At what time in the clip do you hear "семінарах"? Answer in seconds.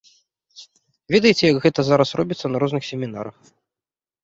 2.91-3.35